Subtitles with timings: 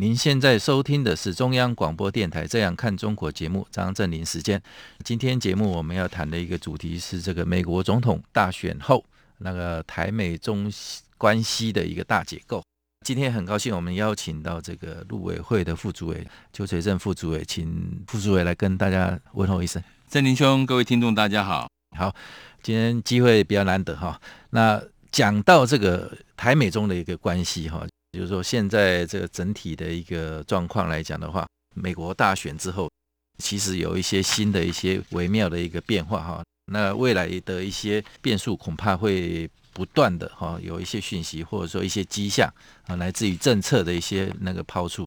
[0.00, 4.58] 您现在收听的是中央广播电台《这样看中国》节目，张振林时间。
[5.04, 9.04] 今天节目我们要谈的一个主题是这个美国总统大选后
[9.36, 10.72] 那个台美中
[11.18, 12.64] 关系的一个大解构。
[13.04, 19.82] 今天很高兴我们邀请到这个陆委会的副主委邱垂正副主委，请副主委来跟大家问候一声。
[20.08, 21.68] 振林兄，各位听众大家好。
[21.94, 22.14] 好，
[22.62, 24.82] 今天机会比较难得哈，那。
[25.12, 32.90] 讲到这个台美中的一个关系哈，就是说现在这个整体的一个状况来讲的话，美国大选之后，
[33.38, 36.42] 其实有一些新的一些微妙的一个变化哈。
[36.72, 42.52] 那未来的一些变数恐怕会不断的哈，有一些讯息或者说一些迹象
[42.86, 45.06] 啊，来自于政策的一些那个抛出。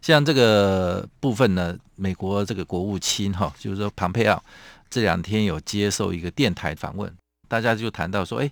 [0.00, 4.40] 像这个部分呢，美国这个国务卿哈，就是说庞佩奥
[4.88, 7.12] 这两天有接受一个电台访问，
[7.48, 8.50] 大家就谈到说，哎。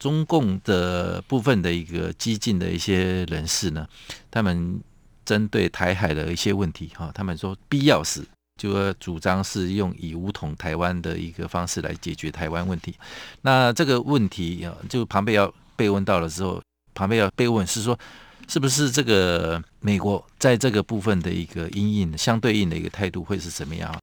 [0.00, 3.86] 中共的部分的一个激进的一些人士呢，
[4.30, 4.80] 他们
[5.24, 12.94] 针对台海的一些问题，哈，他们说必要时就主张是用以武统台湾的一个方式来解决台湾问题。
[13.42, 16.60] 那这个问题啊，就庞贝要被问到了之后，
[16.94, 17.98] 庞贝要被问是说，
[18.48, 23.94] 是不是这个美国在这个部分的一个阴影相对应的一个态度会是怎么样？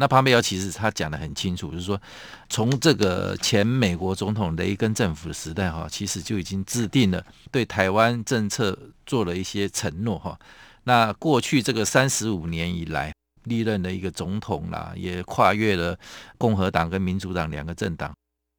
[0.00, 2.00] 那庞贝奥其实他讲得很清楚，就是说，
[2.48, 10.40] 从这个前美国总统雷根政府的时代哈，其实就已经制定了对台湾政策做了一些承诺哈。
[10.84, 13.12] 那过去这个三十五年以来
[13.44, 15.94] 历任的一个总统啦，也跨越了
[16.38, 18.10] 共和党跟民主党两个政党，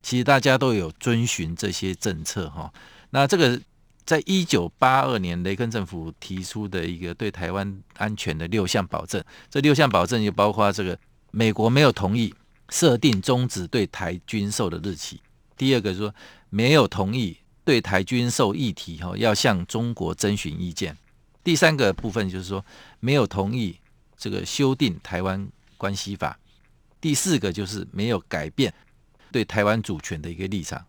[0.03, 2.71] 其实大家都有遵循这些政策哈。
[3.09, 3.59] 那这个
[4.05, 10.95] 在一九八二年雷根政府提出的一个对台湾安全的六项保证，这六项保证就包括这个。
[11.31, 12.33] 美国没有同意
[12.69, 15.19] 设定终止对台军售的日期。
[15.57, 16.13] 第二个说，
[16.49, 20.97] 没有同意对台军售议题哈要向中国征询意见。
[21.43, 22.63] 第三个部分就是说，
[22.99, 23.77] 没有同意
[24.17, 25.47] 这个修订台湾
[25.77, 26.37] 关系法。
[26.99, 28.73] 第四个就是没有改变
[29.31, 30.85] 对台湾主权的一个立场。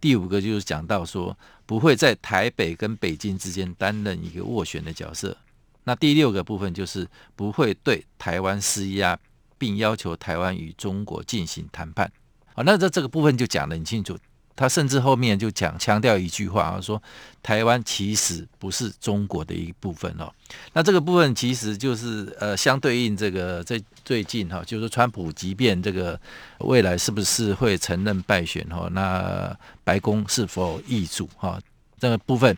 [0.00, 5.36] 第五个就是讲到说，不会在台北跟北京之间担任一个斡旋的角色。
[5.84, 9.18] 那第六个部分就是不会对台湾施压。
[9.62, 12.10] 并要求台湾与中国进行谈判，
[12.54, 14.18] 啊，那这这个部分就讲得很清楚。
[14.56, 17.00] 他甚至后面就讲强调一句话啊，说
[17.44, 20.28] 台湾其实不是中国的一部分哦。
[20.72, 26.20] 那这个部分其实就是呃，相对应这个在最近哈，就是川普即便这个
[26.58, 31.60] 未来是不是会承认败选哈，那白宫是否易主哈，
[32.00, 32.56] 这个部分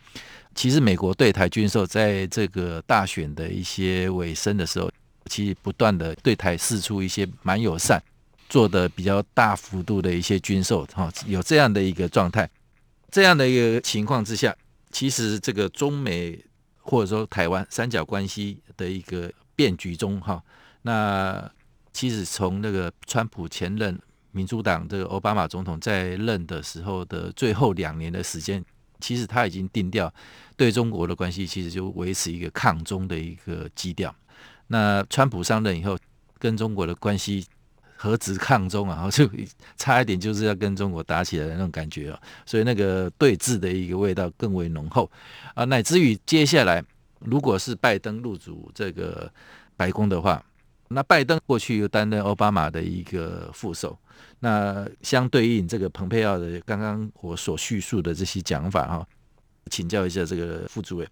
[0.55, 4.89] 其实美国对台军售在这个大选的一些尾声的时候。
[5.29, 8.01] 其实不断的对台释出一些蛮友善，
[8.47, 12.49] 做的比较大幅度的一些军售，哈，有这样的一个状态，
[13.09, 14.55] 这样的一个情况之下，
[14.91, 16.39] 其实这个中美
[16.77, 20.43] 或者说台湾三角关系的一个变局中，哈，
[20.83, 21.51] 那
[21.91, 23.99] 其实从那个川普前任
[24.31, 28.63] 民主党这个奥巴马总统在任的时候的最后两年的时间，
[28.99, 30.13] 其实他已经定调
[30.55, 34.13] 对中国的关系，其实就维持一个抗中的一个基调。
[34.67, 35.97] 那川普上任以后，
[36.39, 37.45] 跟中国的关系
[37.95, 39.29] 何止抗中啊， 就
[39.77, 45.09] 差一点就是要跟中国打起来的那种感觉哦，所以那个对峙的一个味道更为浓厚
[45.53, 46.83] 啊，乃至于接下来
[47.19, 49.31] 如果是拜登入主这个
[49.77, 50.43] 白宫的话，
[50.89, 53.97] 那拜登过去又担任奥巴马的一个副手，
[54.39, 59.07] 那相对应这个蓬佩奥的刚刚我所叙述的这些讲法哈，
[59.71, 61.07] 请教一下这个副主委。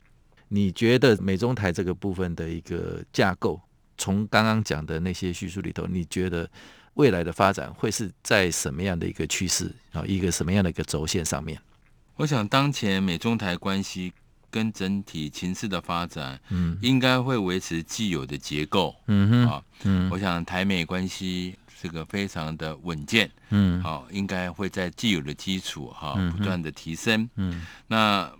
[0.56, 3.60] 你觉得美中台这个部分的一个架构，
[3.98, 6.48] 从刚刚讲的那些叙述里头，你觉得
[6.94, 10.04] 未来的发展会是在什么样的一个趋势啊？
[10.06, 11.60] 一个什么样的一个轴线上面？
[12.18, 14.14] 我想，当前美中台关系
[14.52, 28.32] 跟整体情势的发展，嗯，应该会维持既有的结构，嗯哼，啊，嗯，我想台美关系这个非常的稳健，嗯，好，应该会在既有的基础哈不断的提升，嗯，那。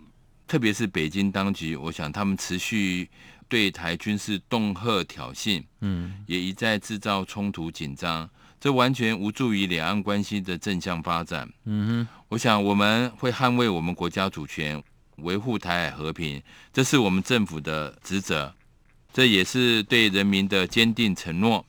[0.46, 3.08] 特别是北京当局，我想他们持续
[3.48, 8.28] 对台军事恫吓挑衅，嗯，也一再制造冲突紧张，
[8.60, 11.48] 这完全无助于两岸关系的正向发展。
[11.64, 14.82] 嗯哼，我想我们会捍卫我们国家主权，
[15.16, 16.42] 维护台海和平，
[16.72, 18.54] 这是我们政府的职责。
[19.12, 21.64] 这也是对人民的坚定承诺。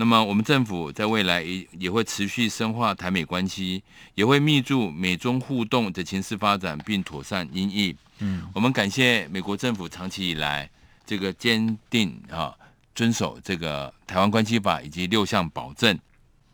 [0.00, 3.82] 那么，我们政府在未来也也会持续深化台美关系，
[4.14, 7.94] 也会密注美中互动的情势发展，并妥善因应。
[8.20, 10.70] 嗯，我们感谢美国政府长期以来
[11.04, 12.56] 这个坚定啊，
[12.94, 15.98] 遵守这个《台湾关系法》以及六项保证。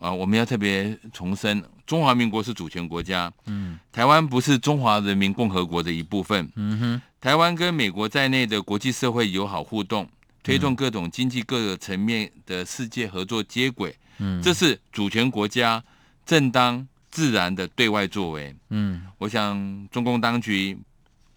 [0.01, 3.33] 啊，我们要特别重申，中华民国是主权国家。
[3.45, 6.51] 嗯，台湾不是中华人民共和国的一部分。
[6.57, 10.09] 嗯哼，台湾跟美国在内的国际社会友好互动。
[10.47, 15.83] 推动各种经济各个层面的世界合作接轨，嗯，这是主权国家
[16.25, 20.79] 正当自然的对外作为，嗯，我想中共当局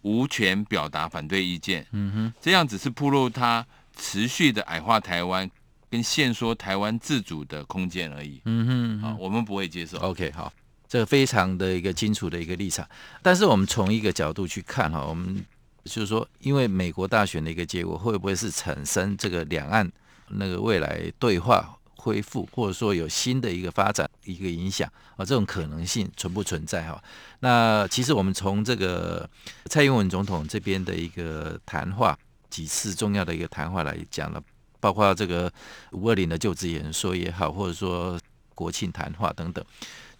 [0.03, 3.65] 无权表达反对意见，嗯哼，这样只是铺露他
[3.97, 5.49] 持续的矮化台湾
[5.89, 9.97] 跟限缩台湾自主的空间而已，嗯哼，啊，我们不会接受。
[9.97, 10.53] OK，好，
[10.87, 12.87] 这个非常的一个清楚的一个立场，
[13.23, 15.43] 但是我们从一个角度去看哈，我们。
[15.89, 19.91] 就是说，因为美国大选的一个结果，会不会是产生这个两岸
[20.29, 24.87] 那个未来对话恢复，或者说有新的一个发展一个影响
[25.17, 25.25] 啊？
[25.25, 27.03] 这种可能性存不存在哈？
[27.39, 29.27] 那其实我们从这个
[29.65, 32.17] 蔡英文总统这边的一个谈话，
[32.49, 34.41] 几次重要的一个谈话来讲了，
[34.79, 35.51] 包括这个
[35.91, 38.17] 五二零的就职演说也好，或者说
[38.55, 39.65] 国庆谈话等等，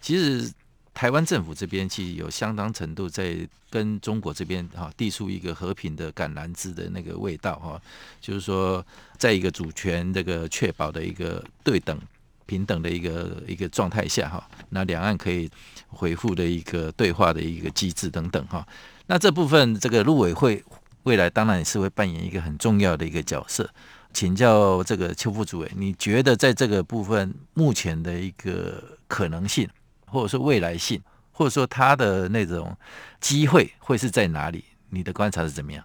[0.00, 0.52] 其实。
[0.92, 3.36] 台湾政府这边其实有相当程度在
[3.70, 7.80] 跟中国这边哈递出一个和平的橄榄枝的那个味道哈，
[8.20, 8.84] 就是说
[9.16, 11.98] 在一个主权这个确保的一个对等
[12.44, 15.48] 平等的一个一个状态下哈，那两岸可以
[15.88, 18.66] 恢复的一个对话的一个机制等等哈，
[19.06, 20.62] 那这部分这个陆委会
[21.04, 23.70] 未来当然也是会扮演一个很重要的一个角色，
[24.12, 29.68] 请教这个邱副主委，你觉得在这个部分目前的一个可能性？
[30.10, 31.00] 或者说未来性，
[31.32, 32.76] 或者说他的那种
[33.20, 34.64] 机会会是在哪里？
[34.90, 35.84] 你的观察是怎么样？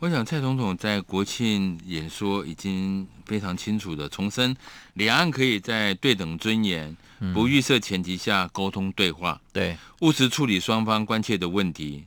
[0.00, 4.56] 我想蔡总统在国庆演说已经非常清楚的重申，
[4.94, 6.96] 两岸可以在对等尊严、
[7.34, 12.06] 不预设前提下沟通对话，对，务实处理双方关切的问题。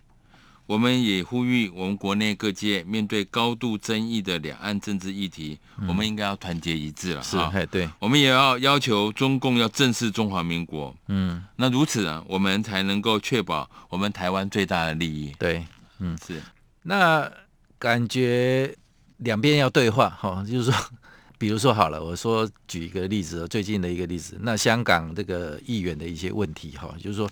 [0.66, 7.22] 我们也呼吁我们国内各界面对高度争议的两岸政治议题，嗯、我们应该要团结一致了。
[7.22, 7.38] 是，
[7.68, 7.90] 对。
[8.00, 10.96] 我们也要要求中共要正视中华民国。
[11.10, 15.36] 嗯，那如此呢，我们才能够确保我们台湾最大的利益。
[15.38, 15.66] 对，
[16.00, 16.42] 嗯，是。
[16.84, 17.30] 那
[17.78, 18.74] 感觉
[19.18, 20.74] 两边要对话，哈，就是说，
[21.38, 27.30] 比如说好了，我说举一个例子，最近的一个例子，那香港这个议员的一些问题，哈，就是说。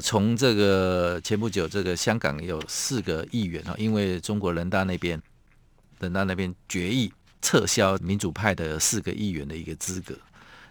[0.00, 5.20] 从这个前不久，这个香港有四个议员啊，因为中国人大那边
[5.98, 7.12] 人大那边决议
[7.42, 10.16] 撤销民主派的四个议员的一个资格，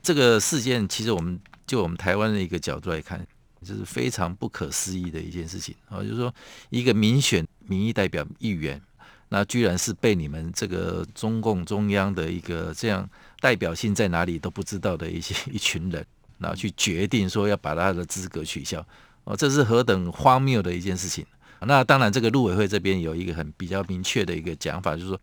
[0.01, 3.25] 这个事件其实我们就我们台湾的一个角度来看，
[3.61, 6.33] 就是非常不可思议的一件事情啊，就是说
[6.69, 8.81] 一个民选民意代表议员，
[9.29, 13.09] 那居然是被你们这个中共中央的一个这样
[13.41, 16.05] 代表性在哪里都不知道的一些一群人，
[16.37, 18.85] 然后去决定说要把他的资格取消。
[19.27, 21.25] 哦，这是何等荒谬的一件事情！
[21.59, 25.19] 那当然，这个陆委会这边有一个很比较明确的一个讲法，就是说，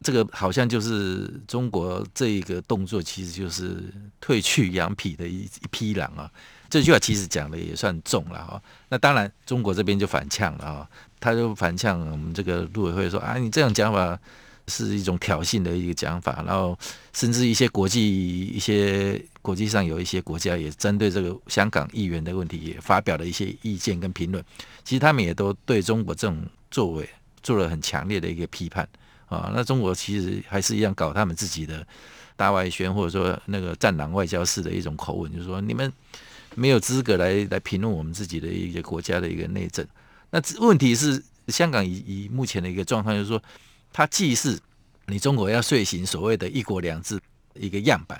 [0.00, 3.92] 这个好像就是中国这一个动作，其实就是
[4.24, 6.30] 褪去羊皮的一一匹狼啊。
[6.70, 8.62] 这句话其实讲的也算重了哈。
[8.88, 10.88] 那当然，中国这边就反呛了啊，
[11.18, 14.16] 他就反呛我们这个陆委会说啊，你这样讲法。
[14.68, 16.78] 是一种挑衅的一个讲法，然后
[17.12, 24.42] 甚至一些国际、一些国际上有一些国家也针对这个香港议员的问题也发表了一些意见跟评论。
[24.84, 27.08] 其实他们也都对中国这种作为
[27.42, 28.88] 做了很强烈的一个批判
[29.26, 29.50] 啊。
[29.54, 31.86] 那中国其实还是一样搞他们自己的
[32.36, 35.92] 大外宣，或者说那个战狼外交式的一种口吻，就是说你们
[36.54, 39.86] 没有资格来来评论我们自己的一个国家的一个内政。
[40.30, 43.42] 那问题是香港以以目前的一个状况，就是说。
[43.94, 44.58] 它既是
[45.04, 47.20] 你中国要遂行所谓的一国两制
[47.52, 48.18] 一个样板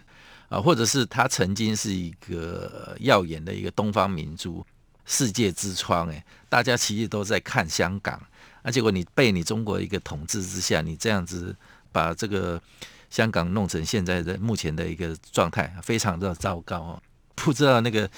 [0.52, 4.64] 啊，或者是它曾经是一个耀眼的一个东方明珠、
[5.06, 8.20] 世界之窗，诶，大家其实都在看香港，
[8.62, 11.56] 那结果你被你中国一个统治之下，你这样子
[11.90, 12.60] 把这个
[13.08, 17.02] 香港弄成现在的目前的一个状态，非常的糟糕哦。
[17.34, 18.08] 不知道那个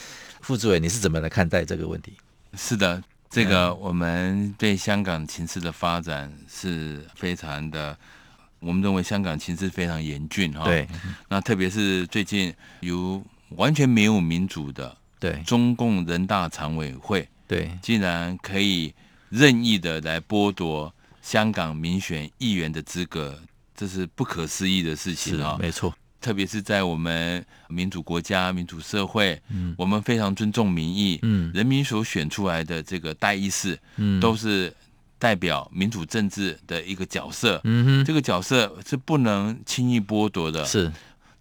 [0.40, 2.16] 副主委你是怎么来看待这个问题？
[2.56, 3.00] 是的。
[3.30, 7.96] 这个我们对香港情势的发展是非常的，
[8.64, 10.64] 我们认为香港情势非常严峻哈。
[10.64, 10.88] 对，
[11.28, 18.92] 那特别是最近由完全没有民主的，对，中共人大常委会，对，竟然可以
[19.28, 20.92] 任意的来剥夺
[21.22, 23.38] 香港民选议员的资格，
[23.76, 25.56] 这是不可思议的事情啊！
[25.60, 25.94] 没错。
[26.20, 34.72] 特别是在我们民主国家、民主社会，嗯，我们非常尊重民意，嗯，人民所选出来的这个代议士，嗯，都是
[35.24, 40.62] 代表民主政治的一个角色，嗯哼，这个角色是不能轻易剥夺的。
[40.66, 40.92] 是，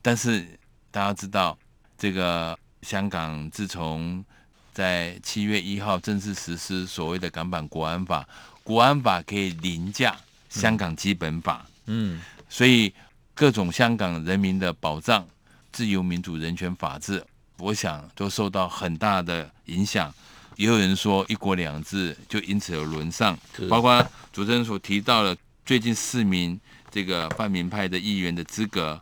[0.01, 0.57] 但是
[0.89, 1.57] 大家知道，
[1.97, 4.23] 这个香港自从
[4.71, 8.25] 在七月一号正式实施所谓的港版国安法，
[8.63, 10.15] 国安法可以凌驾
[10.47, 12.93] 香港基本法，嗯，所以
[13.33, 15.27] 各种香港人民的保障、
[15.73, 17.21] 自由、民主、人权、法治，
[17.57, 20.09] 我想都受到很大的影响。
[20.55, 23.37] 也有人说“一国两制”就因此而沦丧，
[23.69, 26.59] 包括主持人所提到的最近四名
[26.91, 29.01] 这个泛民派的议员的资格，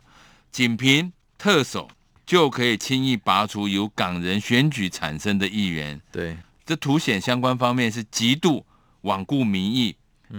[0.50, 1.90] 仅凭特首
[2.24, 6.00] 就可以轻易拔除由港人选举产生的议员。
[6.10, 8.64] 对，这凸显相关方面是极度
[9.02, 9.96] 罔顾民意，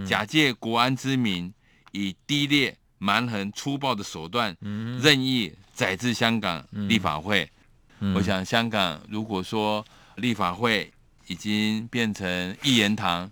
[0.08, 1.54] 假借国安之名，
[1.92, 4.56] 以低劣、蛮横、粗暴的手段，
[5.02, 7.50] 任意宰制香港立法会。
[8.16, 10.93] 我想，香港如果说立法会，
[11.28, 13.30] 已经变成一言堂，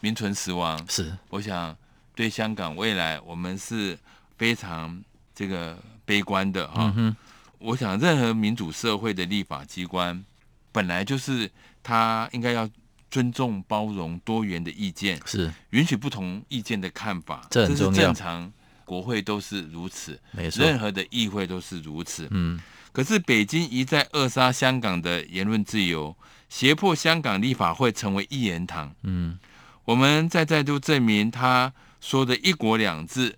[0.00, 0.84] 名存实亡。
[0.88, 1.76] 是，我想
[2.14, 3.98] 对香港未来，我们是
[4.36, 5.02] 非常
[5.34, 6.92] 这个悲观的哈。
[6.96, 7.14] 嗯、
[7.58, 10.24] 我想，任何民主社会的立法机关，
[10.72, 11.50] 本来就是
[11.82, 12.68] 他应该要
[13.10, 18.52] 尊重、包容多元的意见，是允许不同意见的看法，这，这是正常。
[18.84, 22.26] 国会都是如此，没错，任何的议会都是如此。
[22.32, 22.58] 嗯，
[22.92, 26.16] 可是北京一再扼杀香港的言论自由。
[26.48, 28.92] 胁迫香港立法会成为一言堂。
[29.04, 29.38] 嗯，
[29.84, 33.36] 我们再再度证明他说的一国两制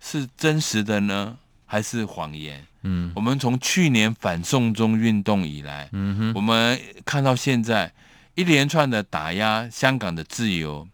[0.00, 2.66] 是真实的呢，还是谎言？
[2.82, 7.92] 嗯，我们从去年反送中运动以来，嗯哼，我们看到现在
[8.34, 10.88] 一连串的打压香港的自由，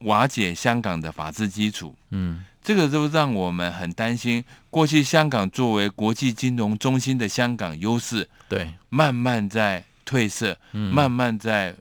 [0.00, 1.94] 瓦解香港的法治基础。
[2.10, 9.84] 嗯，这个都让我们很担心，过去香港作为国际金融中心的香港优势，对，慢慢在。
[10.06, 11.72] 褪色，慢慢在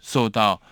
[0.00, 0.62] 受到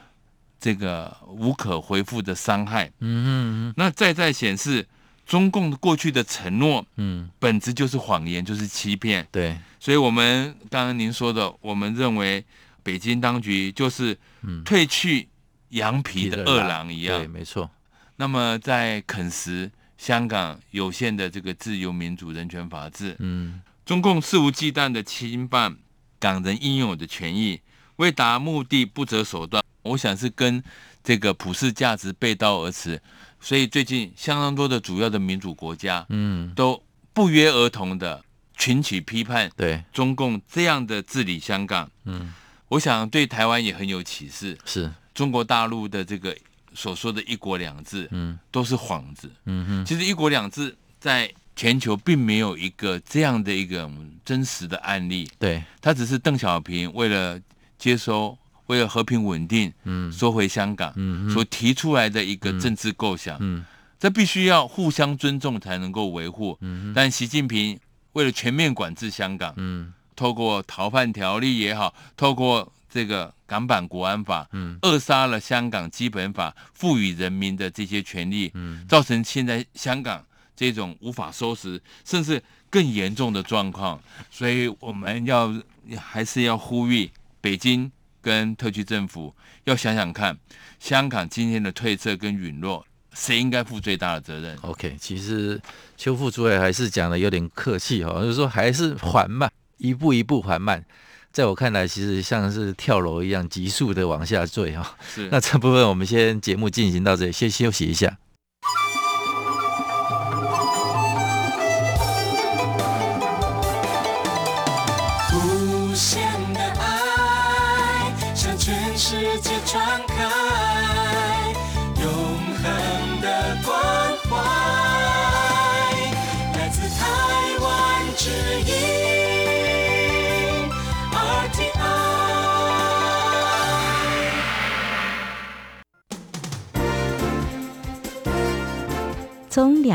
[0.60, 2.86] 这个无可回复的伤害。
[3.00, 4.86] 嗯嗯，那再再显示
[5.26, 9.26] 中共过去的承诺，嗯，本质就是谎言，就是欺骗。
[9.32, 12.44] 对，所以我们刚刚您说的，我们认为
[12.84, 14.16] 北京当局就是
[14.64, 15.26] 退去
[15.70, 17.18] 羊皮的饿狼一样。
[17.18, 17.68] 对，没错。
[18.16, 23.16] 那么在啃食香港有限的这个自由、民主、人权、法治。
[23.18, 25.76] 嗯，中共肆无忌惮的侵犯。
[26.18, 27.62] 港人应有的权益，
[27.96, 30.62] 为达目的不择手段，我想是跟
[31.02, 33.00] 这个普世价值背道而驰。
[33.40, 36.84] 所以最近相当多的主要的民主国家，嗯，都
[37.14, 38.22] 不约而同的
[38.54, 42.34] 群起批判，对中共这样的治理香港，嗯，
[42.68, 44.58] 我想对台湾也很有启示。
[44.66, 46.36] 是中国大陆的这个
[46.74, 51.30] 所说的一国两制，嗯，都是幌子，嗯哼，其实一国两制在。
[51.56, 53.90] 全球并没有一个这样的一个
[54.24, 57.38] 真实的案例，对，他只是邓小平为了
[57.76, 63.62] 接收、为了和平稳定，嗯，收回香港，嗯，所提出来的一个政治构想，嗯，
[63.98, 67.78] 这必须要互相尊重才能够维护，嗯，但习近平
[68.12, 80.24] 为了全面管制香港，嗯，透过逃犯条例也好，透过这个港版国安法，嗯，扼杀了香港基本法赋予人民的这些权利，嗯，造成现在香港。
[80.56, 83.98] 这种无法收拾，甚至更严重的状况，
[84.30, 85.50] 所以我们要
[85.96, 90.36] 还是要呼吁北京跟特区政府要想想看，
[90.78, 95.58] 香港今天的退色跟陨落，谁应该负最大的责任？OK，其实
[95.96, 100.84] 邱副主委还是讲的有点客气哈，就是说还是缓慢，一步一步缓慢，
[101.32, 104.96] 在我看来，其实像是跳楼一样急速的往下坠哈。
[105.14, 108.18] 是，那这部分我们先节目进行到这里，先休息一下。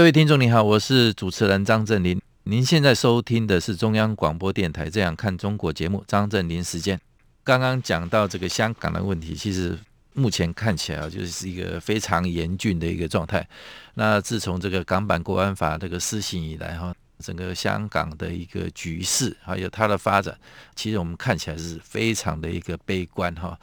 [0.00, 2.18] 各位听众，你好，我是主持人张振林。
[2.44, 6.98] 您现在收听的是中央广播电台《这样看中国》节目，张振林时间。
[7.44, 9.78] 刚刚讲到这个香港的问题，其实
[10.14, 13.46] 目前看起来啊，就是一个非常严峻的一个状态。
[13.92, 20.34] 那自从这个港版国安法这个施行以来，哈，整个香港的一个局势还有它的发展，
[20.74, 23.60] 其实我们看起来是非常的一个悲观，哈。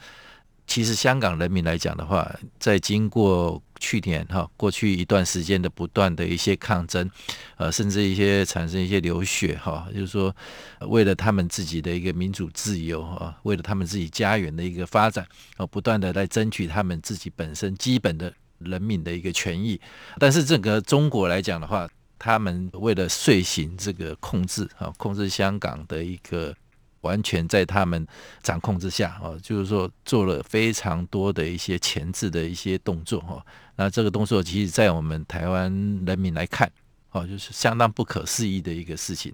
[0.68, 2.30] 其实香港人民来讲的话，
[2.60, 7.10] 在经过去年哈过去一段时间的不断的一些抗争，
[7.56, 10.34] 呃，甚至一些产生一些流血哈，就是说
[10.80, 19.80] 为了他们自己的一个民主自由啊，为了他们自己家园的一个发展，啊，不断的来争取他们自己本身基本的人民的一个权益。
[20.18, 26.54] 但是整个中国来讲的话，他们为了遂行这个控制啊，控制香港的一个。
[27.02, 28.06] 完全在他们
[28.42, 33.44] 掌控之下哦，就是说做了非常多的一些前置的一些动作哈。
[33.76, 35.72] 那这个动作，其实，在我们台湾
[36.04, 36.68] 人民来看，
[37.12, 39.32] 哦，就是相当不可思议的一个事情。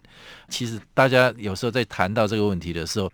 [0.50, 3.10] 其实大家有时候在谈到这个问题的时候，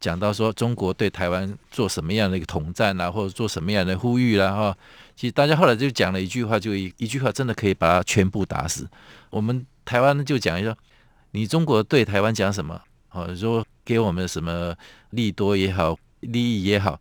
[0.00, 4.76] 讲到说中国对台湾做什么样的一个统战啊，或者做什么样的呼吁啦哈，
[5.14, 8.88] 其实大家后来就讲了一句话，就一一句话，真的可以把它全部打死。
[9.30, 10.76] 我们台湾就讲一下，
[11.30, 12.82] 你中国对台湾讲什么？
[13.12, 13.64] 哦，说。
[13.84, 14.74] 给我们什么
[15.10, 17.00] 利多也好，利益也好，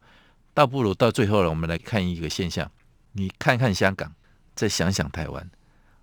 [0.54, 2.70] 倒不如到最后了，我们来看一个现象。
[3.14, 4.14] 你看看香港，
[4.56, 5.50] 再想想台湾，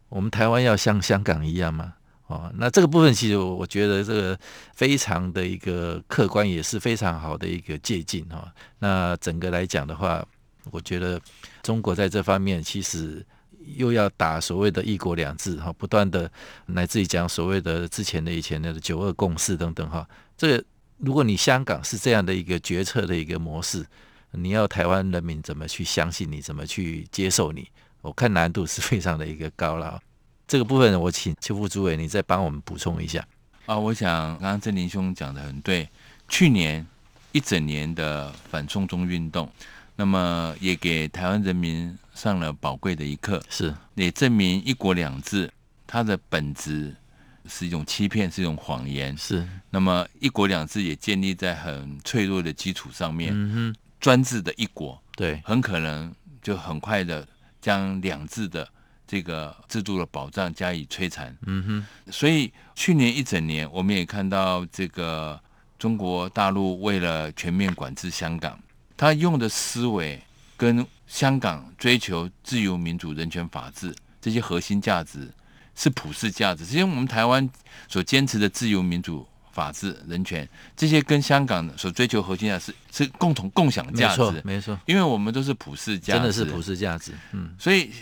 [0.08, 1.94] 我们台湾要像香港一样吗？
[2.26, 4.38] 哦，那这个部分其实我觉得这个
[4.74, 8.52] 非常的一个客观，也是非常好的一个借鉴哈。
[8.78, 10.22] 那整个来讲的话，
[10.70, 11.18] 我觉得
[11.62, 13.24] 中国在这方面其实
[13.76, 16.30] 又要打所谓的一国两制哈，不断的
[16.66, 20.06] 来自于讲所谓的之前的以前的九二共识等等哈。
[20.38, 20.64] 这个，
[20.98, 23.84] 如果你香港是这样的一个决策的一个模式，
[24.30, 27.66] 你要台湾人民怎么去相信你，怎么去接受你？
[28.02, 30.00] 我看难度是非常的一个高了。
[30.46, 33.26] 这个部分我请邱副主委你再帮我们补充一下。
[33.66, 35.88] 啊，我想刚刚郑林兄讲的很对。
[36.28, 36.86] 去年
[37.32, 39.50] 一整年的反送中运动，
[39.96, 45.50] 那么也给台湾人民上了宝贵的一课，是也证明一国两制
[45.84, 46.94] 它的本质。
[47.48, 49.16] 是一种欺骗，是一种谎言。
[49.16, 53.32] 是，那么一国两制也建立在很脆弱的基础上面。
[53.32, 57.26] 嗯哼，专制的一国，对，很可能就很快的
[57.60, 58.68] 将两制的
[59.06, 61.36] 这个制度的保障加以摧残。
[61.46, 65.40] 嗯哼，所以去年一整年，我们也看到这个
[65.78, 68.58] 中国大陆为了全面管制香港，
[68.96, 70.22] 他用的思维
[70.56, 75.28] 跟香港追求自由、民主、人权、法治这些核心价值。
[75.78, 77.48] 是普世价值，因为我们台湾
[77.86, 87.92] 所坚持的自由、民主、法治、人权，这些跟香港所追求核心价值是是共同共享价值，没错，没错，因为我们都是普世价值，真的是普世价值，嗯，所以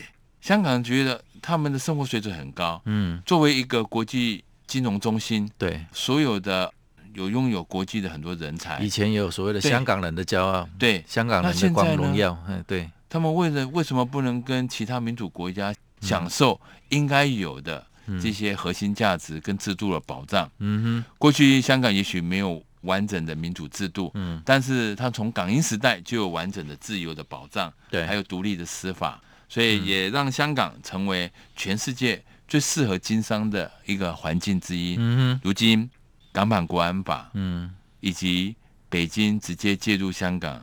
[0.41, 6.73] 香港觉得他们的生活水准很高，嗯，作为一个国际金融中心，对，所有的
[7.13, 15.75] 有拥有国际的很多人才，以前也有所谓的香港人的骄傲，对，香港人的光荣耀，嗯，对，他们为了为什么不能跟其他民主国家？
[16.07, 17.85] 享受应该有的
[18.23, 20.49] 这些核心价值跟制度的保障。
[20.59, 34.95] 嗯哼，过去香港也许没有完整的民主制度，嗯，但是它从港英时代就有完整的自由的保障，对，还有独立的司法，所以也让香港成为全世界最适合经商的一个环境之一。
[34.99, 35.91] 嗯哼，如今
[36.31, 38.55] 港版国安法，嗯，以及
[38.89, 40.63] 北京直接介入香港，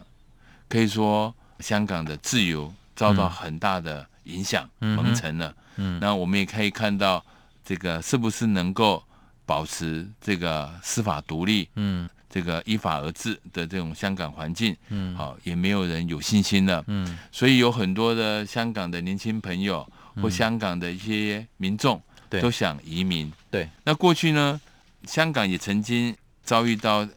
[0.69, 4.07] 可以说香港的自由遭到很大的。
[4.25, 7.23] 影响蒙尘了，嗯，那我们也可以看到，
[7.63, 9.03] 这个是不是能够
[9.45, 19.87] 保持这个司法独立，嗯，这个依法而治的这种香港环境，嗯，好，也没有人有信心了，嗯，所以有很多的香港的年轻朋友
[20.21, 24.59] 或香港的一些民众，都想移民，对，那过去呢，
[25.05, 27.07] 香港也曾经遭遇到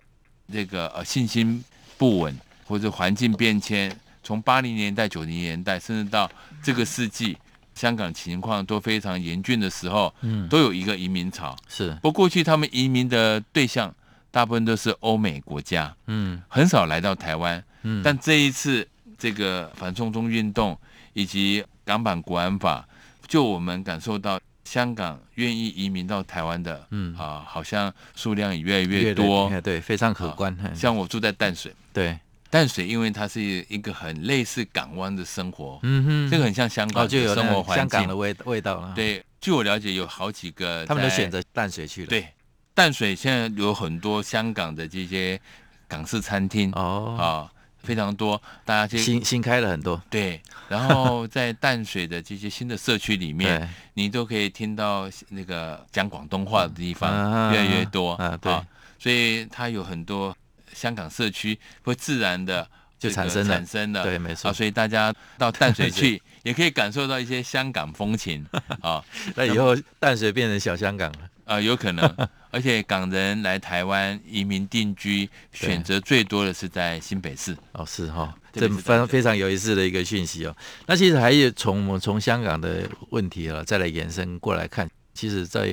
[0.52, 1.62] 这个呃信心
[1.96, 3.96] 不稳或者环境变迁。
[4.26, 6.28] 从八零年代、九零年代，甚至到
[6.60, 7.38] 这个世纪，
[7.76, 11.54] 香港情况都非常严峻的时候，嗯，都有一个移民潮。
[11.68, 13.94] 是，不过过去他们移民的对象
[14.32, 17.62] 大部分都是欧美国家，嗯，很少来到台湾。
[17.82, 18.84] 嗯，但这一次
[19.16, 20.76] 这个反送中运动
[21.12, 22.84] 以及港版国安法，
[23.28, 30.52] 就我们感受到香港愿意移民到台湾的，嗯啊，好像数量也越来越多，对，对，非常可观。
[30.74, 32.18] 像我住在淡水，对。
[32.48, 38.92] 淡水，因为它是一个很类似港湾的生活，嗯哼，这个很像香港的生活环境，香港的味味道了。
[38.94, 42.06] 对，据我了解，有好几个他们都选择淡水去了。
[42.08, 42.28] 对，
[42.72, 45.40] 淡水现在有很多香港的这些
[45.88, 50.00] 港式餐厅哦，啊，非常多，大家就新新开了很多。
[50.08, 58.52] 对，然后在淡水的这些新的社区里面， 你都可以听到那个讲广东话的地方越来越多啊，对，
[58.98, 60.34] 所以它有很多。
[60.76, 64.52] 香港社区会自然的就产生产生了，对，没错。
[64.52, 68.44] 所以大家到淡水去， 也可以感受到一些香港风情
[68.80, 69.02] 啊。
[69.34, 72.04] 那以后淡水变成小香港了啊，有可能。
[72.52, 77.54] 而且港人来台湾移民定居，选择最多的是在新北市。
[77.72, 80.56] 哦，是哈，这非常非常有意思的一个讯息哦。
[80.86, 84.88] 那其实还有从我们从香港的问题啊，再来延伸过来看。
[85.16, 85.66] 其实，在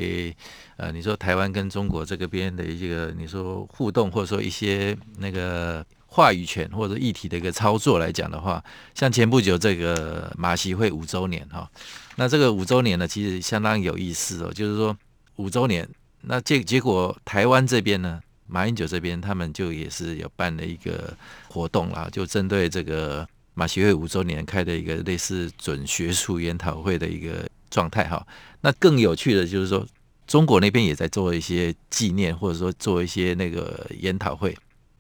[0.78, 8.64] 呃，你说台湾跟中国这个边的一个你说互动，或者说一些那个话语权或者议题的一个操作来讲的话，
[8.96, 11.70] 像前不久这个马习会五周年哈，
[12.16, 14.52] 那这个五周年呢，其实相当有意思哦。
[14.52, 14.98] 就是说
[15.36, 15.88] 五周年，
[16.22, 21.14] 那结结果台湾这边呢，马英九这边他们就也是有办了一个
[21.50, 27.48] 活动啦，就针对这个马习会五周年开的一个类似准学术研讨会的一个。
[27.74, 28.24] 状态哈，
[28.62, 29.84] 那更有趣的就是说，
[30.28, 34.56] 中国那边也在做一些纪念，或者说做一些那个研讨会。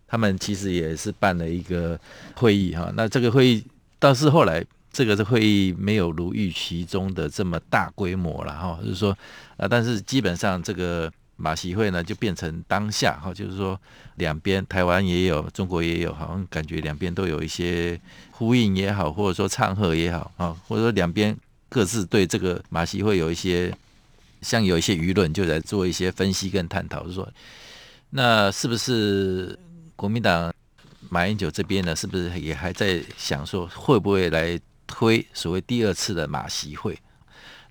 [0.07, 1.99] 他们其实也是办了一个
[2.35, 2.91] 会议哈。
[2.95, 3.63] 那这个会议
[3.99, 8.79] 倒是后来这个会议没有如预期中的这么大规模了哈。
[8.81, 9.15] 就是说
[9.57, 13.79] 啊，但是基本上这个马习会呢，就变成当下哈，就是说
[14.15, 17.99] 两边台湾也有，中国也有，好像感觉两边都有一些
[18.31, 21.37] 呼应也好，或者说唱和也好啊，或者说两边。
[21.73, 23.75] 各自对这个马习会有一些，
[24.43, 27.27] 像有一些舆论就在做一些分析跟探讨，就说，
[28.11, 29.57] 那是不是
[29.95, 30.53] 国民党
[31.09, 31.95] 马英九这边呢？
[31.95, 36.95] 是不是也还在想说，会不会来推所谓第二次的马习会？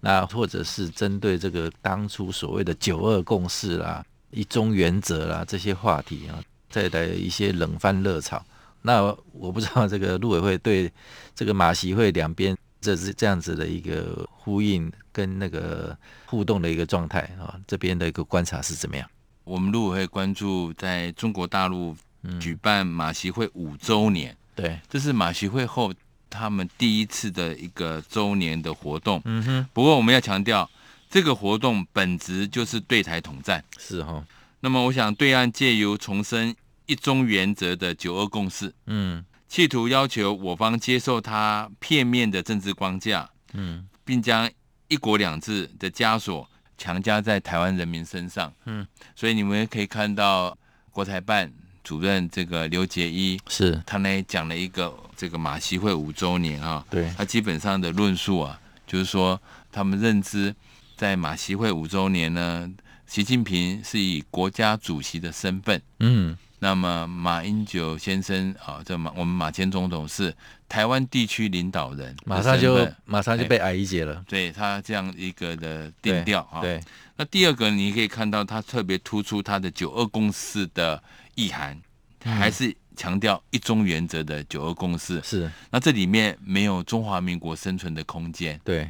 [0.01, 8.45] 那或者是针对这个当初所谓的九二共识啦、一中原则啦这些话题啊，再来一些冷饭热炒？
[8.83, 10.91] 那我不知道这个陆委会对
[11.37, 12.59] 这个马习会两边。
[12.83, 19.09] 这是这样子的一个呼应跟那个互动的一个状态啊，这边的一个观察是怎么样？
[19.45, 21.97] 我们陆委会关注在中国大陆
[22.41, 25.95] 举办马习会五周年，嗯、对，这是马习会后
[26.29, 29.23] 他们第一次的一个周年的活动。
[29.25, 29.67] 嗯哼。
[29.73, 30.69] 不过我们要强调，
[31.09, 34.25] 这个活动本质就是对台统战，是哈、哦。
[34.61, 36.55] 那么我想，对岸借由重申
[36.87, 39.25] 一中原则的九二共识，嗯。
[39.53, 44.51] 企图要求我方接受他片面的政治框架，嗯，并将
[44.89, 50.57] 一国两制的枷锁强加在台湾人民身上，嗯，所以你们可以看到
[50.91, 51.53] 国台办
[51.85, 53.79] 主任这个刘杰一，是。
[53.85, 59.39] 他呢讲了一个这个马习会五周年啊，对，他基本上的论述啊，就是说
[59.71, 60.55] 他们认知
[60.97, 62.73] 在马习会五周年呢，
[63.07, 66.39] 习近平是以国家主席的身份，嗯。
[66.63, 70.33] 那么马英九先生啊，这马我们马前总统是
[70.69, 74.15] 台湾地区领导人，马上就马上就被矮一截了。
[74.15, 76.61] 哎、对他这样一个的定调啊。
[76.61, 76.81] 对。
[77.17, 81.03] 那第二个你可以看到，他特别突出他的九二共识的
[81.35, 81.77] 意涵，
[82.23, 85.21] 嗯、还是强调一中原则的九二共识。
[85.25, 85.51] 是。
[85.69, 88.61] 那这里面没有中华民国生存的空间。
[88.63, 88.89] 对。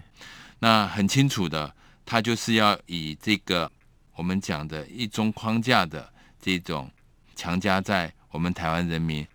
[0.59, 3.73] 那很清楚的，他就是要以这个
[4.15, 6.91] 我们讲的一中框架的这种。
[7.35, 9.27] 强加在我们台湾人民，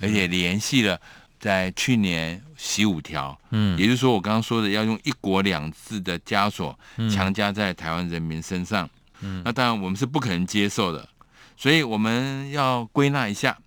[0.00, 1.00] 而且联系了
[1.38, 6.78] 在去年习五条，嗯，也就是说我刚刚说的要用一国两制的枷锁
[7.10, 8.88] 强加在台湾人民身上，
[9.20, 11.08] 嗯，那当然我们是不可能接受的，
[11.56, 13.58] 所以我们要归纳一下，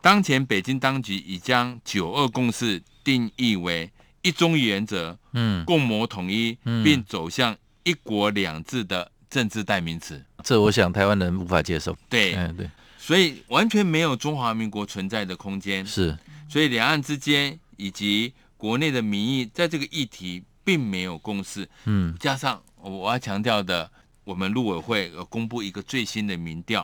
[0.00, 3.90] 当前北京当局已将九二共识定义为
[4.22, 12.70] 一中原则，嗯，共谋统一，并走向一国两制的政治代名词，这我想台湾人无法接受，对，嗯，对。
[13.06, 15.84] 所以完全没有中华民国存在的空间。
[15.84, 16.16] 是，
[16.48, 21.68] 所以两岸之间以及国内的民意在这个议题并没有共识。
[21.84, 23.90] 嗯，加上我要强调的，
[24.24, 26.82] 我们陆委会公布一个最新的民调，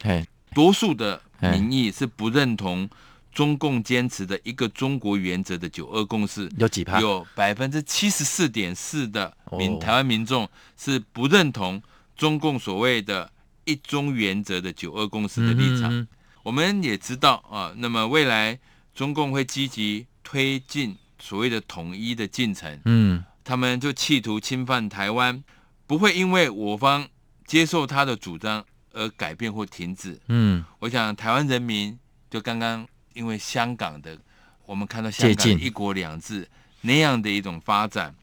[0.54, 2.86] 多数的民意是不认同
[3.32, 7.00] 中共坚持的一个中国原则的九二共识有几趴？
[7.00, 11.82] 有百分之七十四点四的民台湾民众是不认同
[12.14, 13.32] 中共所谓的
[13.70, 15.90] 一中原则的九二共识的立场。
[15.92, 16.08] 嗯、
[16.42, 18.58] 我们也知道啊，那么未来
[18.94, 22.80] 中共会积极推进所谓的统一的进程。
[22.84, 25.42] 嗯，他们就企图侵犯台湾，
[25.86, 27.08] 不会因为我方
[27.46, 30.20] 接受他的主张而改变或停止。
[30.28, 31.98] 嗯，我想台湾人民
[32.30, 32.86] 就刚刚。
[33.12, 34.16] 因为香港的，
[34.64, 36.48] 我们看到香港一国两制
[36.82, 38.14] 那样的一种发展，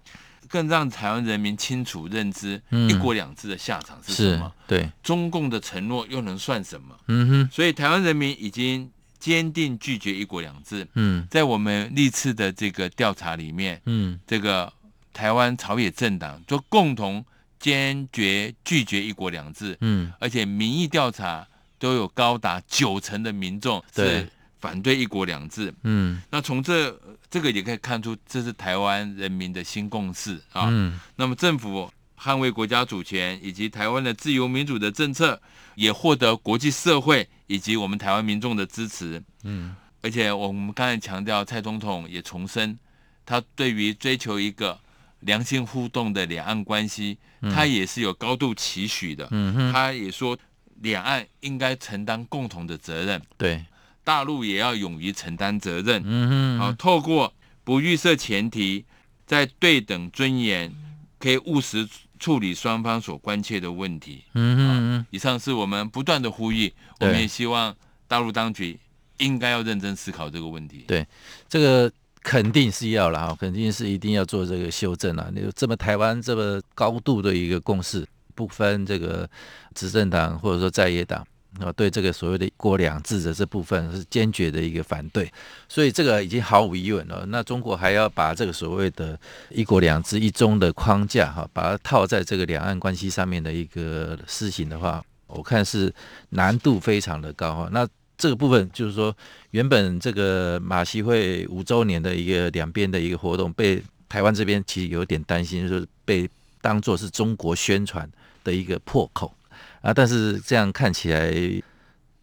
[0.48, 4.52] 更让台湾人民清楚认知一国两制的下场是什么？
[4.66, 6.98] 对，中共的承诺又能算什么？
[7.08, 10.88] 嗯哼，所以台湾人民已经坚定拒绝一国两制。
[10.94, 14.72] 嗯，在我们历次的这个调查里面，嗯，这个
[15.14, 17.26] 台湾朝野政党就共同
[17.60, 19.78] 坚决拒绝一国两制。
[19.82, 24.28] 嗯，而且民意调查都有高达九成的民众是。
[24.60, 30.68] 反对一国两制，嗯，那从这这个也可以看出，这是台湾人民的新共识啊。
[30.70, 35.40] 嗯，那么政府捍卫国家主权以及台湾的自由民主的政策，
[35.76, 39.22] 也获得国际社会以及我们台湾民众的支持。
[39.44, 42.80] 嗯，而且我们刚才强调，蔡总统也重申，
[43.26, 44.80] 他对于追求一个
[45.20, 49.28] 良性互动的两岸关系，他也是有高度期许的。
[49.30, 50.36] 嗯，他也说，
[50.82, 53.22] 两岸应该承担共同的责任。
[53.38, 53.64] 对。
[54.08, 57.34] 大陆也要勇于承担责任，嗯哼，好，透过
[57.66, 58.86] 不预设前提，
[59.26, 60.74] 在对等尊严，
[61.20, 61.86] 可以务实
[62.18, 67.76] 处理双方所关切的问题，嗯哼，以上是我们不断的呼吁，我们也希望
[68.08, 68.80] 大陆当局
[69.18, 70.86] 应该要认真思考这个问题。
[70.88, 71.06] 对，
[71.50, 71.92] 这个
[72.22, 75.30] 肯定是要了哈，肯定是一定要做这个修正啊！
[75.36, 79.30] 你这么台湾这么高度的一个共识，不分这个
[79.76, 81.28] 执政党或者说在野党。
[81.60, 85.32] 啊，对这个所谓的一国两制的这部分是坚决的一个反对，
[85.68, 87.26] 所以这个已经毫无疑问了。
[87.28, 95.94] 那中国还要把这个所谓的一国两制一中的框架哈，把它套在这个两岸关系上面的一个施行的话，我看是
[96.30, 97.70] 难度非常的高哈。
[97.72, 99.16] 那这个部分就是说，
[99.52, 106.30] 原本这个马习会五周年的一个两边的一个活动，被台湾这边其实有点担心，就是被
[106.62, 108.10] 当作是中国宣传
[108.44, 109.34] 的一个破口。
[109.82, 111.32] 啊，但是这样看起来，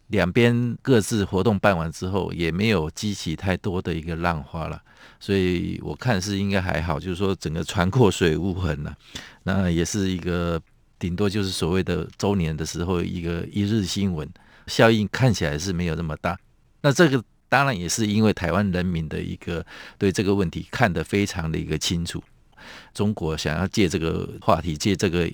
[0.07, 4.81] 两边各自活动办完之后，也没有激起太多的一个浪花了，
[5.19, 8.95] 所以我看是应该还好，就是说整个船过水无痕了。
[9.43, 10.61] 那也是一个
[10.99, 14.29] 顶多就是所谓的周年的时候一个一日新闻，
[14.67, 16.37] 效应看起来是没有那么大。
[16.81, 19.65] 那这个当然也是因为台湾人民的一个
[19.97, 22.23] 对这个问题看得非常的一个清楚。
[22.93, 25.29] 中国想要借这个话题，借这个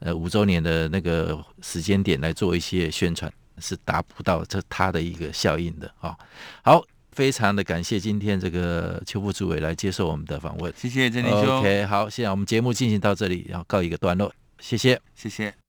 [0.00, 6.16] 呃五周年的那个时间点来做一些宣传，是达不到这它的一个效应的啊。
[6.62, 11.58] 好，非常的感谢今天这个邱副主委来接受我们的访问，谢谢郑立兄。
[11.58, 15.65] OK，好，现在我们节目进行到这里，要告一个段落，谢谢，谢谢。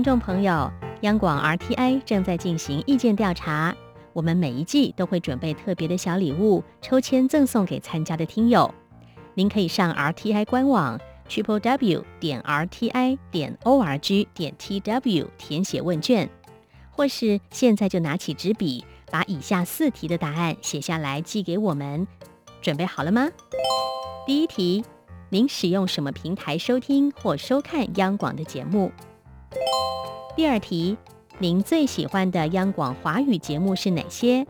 [0.00, 3.76] 听众朋友，央广 RTI 正在进行意见调查，
[4.14, 8.74] 我们每一季都会准备特别的小礼物，抽签赠送给参加的听友。
[9.34, 16.30] 您可以上 RTI 官网 triple w 点 RTI 点 org 点 tw 填写问卷，
[16.90, 22.08] 或是现在就拿起纸笔，把以下四题的答案写下来寄给我们。
[22.62, 23.28] 准备好了吗？
[24.26, 24.82] 第一题，
[25.28, 28.90] 您使用什么平台收听或收看央广的节目？
[30.36, 30.96] 第二题，
[31.38, 34.46] 您最喜欢的央广华语节目是哪些？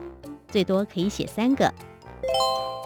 [0.48, 1.72] 最多可以写三个。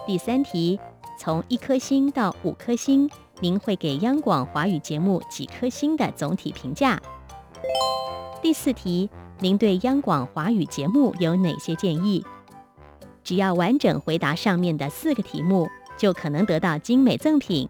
[0.07, 0.79] 第三题，
[1.19, 7.01] 从一颗星到五颗星，您会给央广华语节目几颗星的总体评价？
[8.41, 12.25] 第四题，您对央广华语节目有哪些建议？
[13.23, 17.67] 只要完整回答上面的四个题目，就可能得到精美赠品。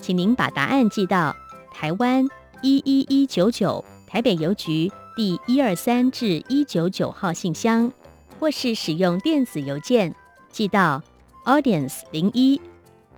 [0.00, 1.34] 请您把答案寄到
[1.72, 2.26] 台湾。
[2.66, 7.92] 一一一九九台北邮局第一二三至一九九号信箱，
[8.40, 10.12] 或是使用电子邮件
[10.50, 11.00] 寄到
[11.44, 12.60] audience 零一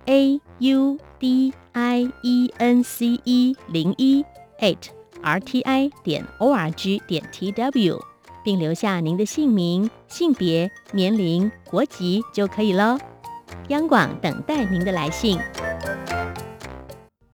[0.05, 4.23] a u d i e n c e 零一
[4.59, 4.77] at
[5.23, 7.99] r t i 点 o r g 点 t w，
[8.43, 12.99] 并留下您的姓名、性别、年龄、国籍就可以喽。
[13.69, 15.39] 央广等待您的来信。